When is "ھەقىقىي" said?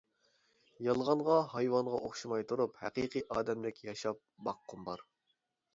2.87-3.27